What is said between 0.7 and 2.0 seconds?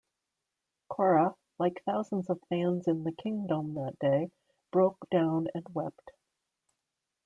Cora, like